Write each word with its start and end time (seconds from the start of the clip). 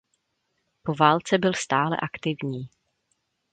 Po 0.83 0.93
válce 0.95 1.37
byl 1.37 1.53
stále 1.53 1.97
aktivní. 1.97 2.69